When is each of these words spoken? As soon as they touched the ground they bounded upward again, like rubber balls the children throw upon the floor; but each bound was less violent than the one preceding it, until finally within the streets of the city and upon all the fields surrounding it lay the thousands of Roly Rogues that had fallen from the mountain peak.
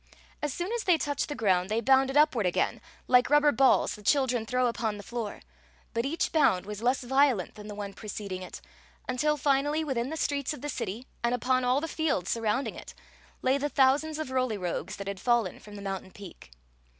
As 0.41 0.51
soon 0.51 0.71
as 0.71 0.85
they 0.85 0.97
touched 0.97 1.29
the 1.29 1.35
ground 1.35 1.69
they 1.69 1.79
bounded 1.79 2.17
upward 2.17 2.47
again, 2.47 2.81
like 3.07 3.29
rubber 3.29 3.51
balls 3.51 3.93
the 3.93 4.01
children 4.01 4.47
throw 4.47 4.65
upon 4.65 4.97
the 4.97 5.03
floor; 5.03 5.41
but 5.93 6.05
each 6.07 6.31
bound 6.31 6.65
was 6.65 6.81
less 6.81 7.03
violent 7.03 7.53
than 7.53 7.67
the 7.67 7.75
one 7.75 7.93
preceding 7.93 8.41
it, 8.41 8.61
until 9.07 9.37
finally 9.37 9.83
within 9.83 10.09
the 10.09 10.17
streets 10.17 10.55
of 10.55 10.61
the 10.61 10.69
city 10.69 11.05
and 11.23 11.35
upon 11.35 11.63
all 11.63 11.79
the 11.79 11.87
fields 11.87 12.31
surrounding 12.31 12.73
it 12.73 12.95
lay 13.43 13.59
the 13.59 13.69
thousands 13.69 14.17
of 14.17 14.31
Roly 14.31 14.57
Rogues 14.57 14.95
that 14.95 15.07
had 15.07 15.19
fallen 15.19 15.59
from 15.59 15.75
the 15.75 15.83
mountain 15.83 16.09
peak. 16.09 16.49